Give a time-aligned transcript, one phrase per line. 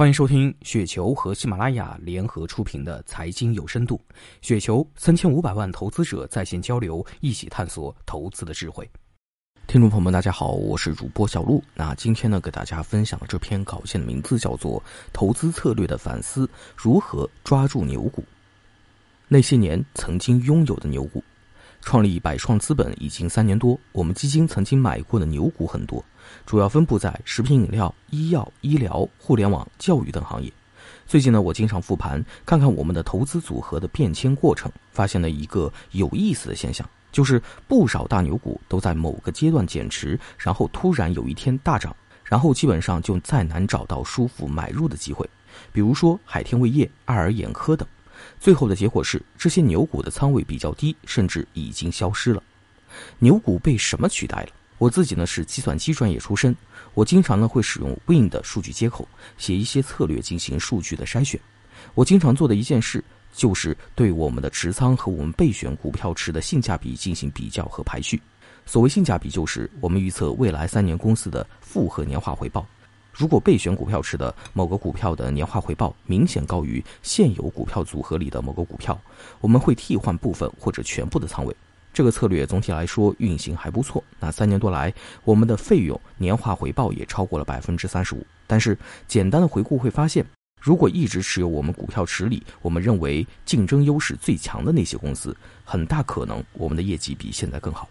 [0.00, 4.00] 欢迎收听雪球和喜马拉雅联合出品的《财经有深度》，
[4.40, 8.90] 雪球三千五百万投资者在线交流，一起探索投资的智慧。
[9.66, 11.62] 听众朋友们，大家好，我是主播小璐。
[11.74, 14.80] 那今天呢，给大家分享的这篇稿件的名字叫做
[15.12, 18.22] 《投资策略的反思：如何抓住牛股》。
[19.28, 21.22] 那些年曾经拥有的牛股。
[21.80, 26.04] 创立百创资本已经三年多，我们基金曾经买过的牛股很多，
[26.44, 30.52] 主要分布在食品饮料、医药、医疗、互联网、教育等行业。
[31.06, 45.28] 最近呢，我经常复盘，看看我们的投资组合的变迁过程，发现了一个有意思的现象，就是不少大牛股都在某个阶段减持，然后突然有一天大涨，然后基本上就再难找到舒服买入的机会。
[45.72, 47.88] 比如说海天味业、爱尔眼科等。
[48.38, 52.42] 最后的结果是，这些牛股的仓位比较低，甚至已经消失了。
[53.18, 54.48] 牛股被什么取代了？
[54.78, 56.56] 我自己呢是计算机专业出身，
[56.94, 59.06] 我经常呢会使用 Win 的数据接口
[59.36, 61.38] 写一些策略进行数据的筛选。
[61.94, 68.20] 我经常做的一件事就是对我们的持仓和我们备选股票池的性价比进行比较和排序。
[68.66, 72.66] 所谓性价比，就是我们预测未来三年公司的复合年化回报。
[73.12, 78.98] 如果备选股票池的某个股票的年化回报明显高于现有股票组合里的某个股票，
[79.40, 81.54] 我们会替换部分或者全部的仓位。
[81.92, 84.02] 这个策略总体来说运行还不错。
[84.20, 84.94] 那三年多来，
[85.24, 88.24] 我们的费用年化回报也超过了百分之三十五。
[88.46, 90.24] 但是简单的回顾会发现，
[90.60, 97.88] 如果一直持有我们股票池里我们认为竞争优势最强的那些公司，很大可能我们的业绩比现在更好。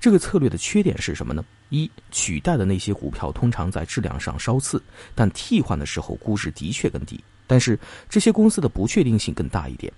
[0.00, 1.44] 这个策略的缺点是什么呢？
[1.70, 4.82] 一取代的那些股票通常在质量上稍次，
[5.14, 7.22] 但替换的时候估值的确更低。
[7.46, 9.92] 但是这些公司的不确定性更大一点，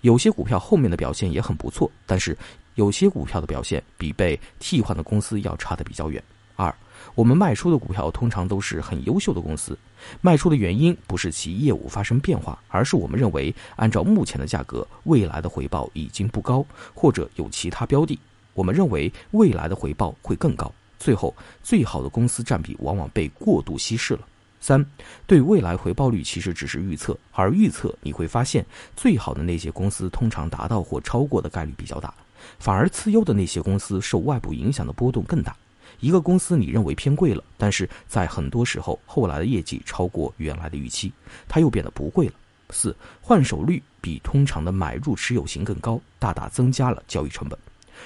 [0.00, 2.36] 有些股票后面的表现也很不错，但是
[2.74, 6.22] 有些股票的表现比被替换的公司要差的比较远。
[6.56, 6.72] 二，
[7.14, 9.76] 我们卖出的股票通常都是很优秀的公司，
[10.20, 18.18] 卖出的原因不是其业务发生变化，而是我们认为按照目前的价格，未来的回报已经不高，或者有其他标的。
[18.54, 24.20] 我们认为未来的回报会更高，最后最好的公司占比往往被过度稀释了。
[24.60, 24.82] 三，
[25.26, 28.64] 对未来回报率其实只是预测，而预测你会发现
[28.96, 32.14] 最好的那些公司通常达到或超过的概率比较大，
[32.58, 35.54] 反而次优的那些公司受外部影响的波动更大。
[36.00, 41.12] 一个公司你认为偏贵了，但是在很多时候后来的业绩超过原来的预期，
[41.46, 42.32] 它又变得不贵了。
[42.70, 47.58] 四，换手率比通常的买入持有型更高，大大增加了交易成本。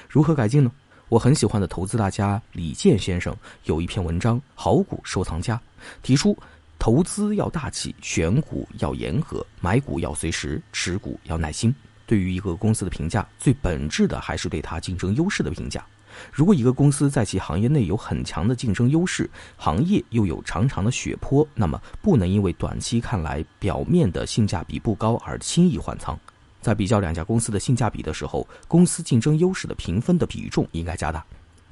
[0.09, 0.71] 如何改进呢？
[1.09, 3.35] 我很喜欢的投资大家李健先生
[3.65, 5.57] 有一篇文章《好股收藏家》，
[6.03, 6.37] 提出
[6.79, 11.75] 投资要大气，选股要严格，买股要随时，持股要耐心。
[12.07, 15.85] 对于一个公司的评价，最本质的还是对它竞争优势的评价。
[16.33, 26.19] 如果一个公司在其行业内有很强的竞争优势，行业又有长长的血坡，那么不能因为短期看来表面的性价比不高而轻易换仓。
[26.61, 31.25] 在比较两家公司的性价比的时候，公司竞争优势的评分的比重应该加大。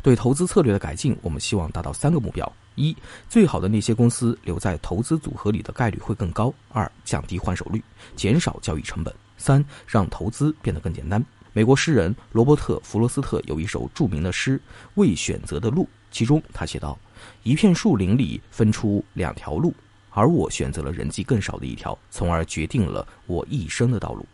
[0.03, 2.97] 对投资策略的改进，我们希望达到三个目标：一、
[3.29, 7.83] 最好的那些公司留在投资组合里的概率会更高；二、降低换手率，
[8.15, 11.25] 减少交易成本；三、让投资变得更简单。
[11.53, 14.57] 美国诗人罗伯特·弗罗斯特有一首著名的诗
[14.95, 15.83] 《未选择的路》，
[16.13, 16.97] 其中他写道
[17.43, 19.75] ：“一片树林里分出两条路，
[20.11, 24.25] 而我选择了人迹更少的一条，从而决定了我一生的道路。”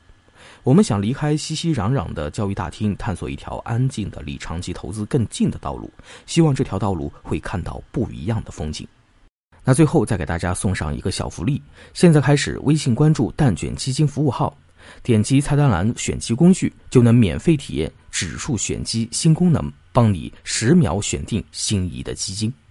[0.63, 5.91] 我们想离开熙熙攘攘的交易大厅，探索一条安静的、离长期投资更近的道路。
[6.27, 8.87] 希望这条道路会看到不一样的风景。
[9.65, 11.63] 那最后再给大家送上一个小福利：
[11.95, 14.57] 现在开始，微信关注“蛋卷基金服务号”，
[15.05, 22.53] 点击菜单栏选基工具，就能免费体验指数选基新功能，帮你十秒选定心仪的基金。